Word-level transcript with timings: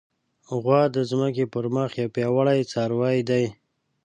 غوا 0.61 0.81
د 0.95 0.97
ځمکې 1.09 1.45
پر 1.53 1.65
مخ 1.75 1.91
یو 2.01 2.13
پیاوړی 2.15 2.59
څاروی 2.71 3.19
دی. 3.29 3.45